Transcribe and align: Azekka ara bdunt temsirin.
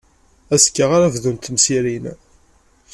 Azekka 0.53 0.85
ara 0.95 1.13
bdunt 1.15 1.41
temsirin. 1.45 2.05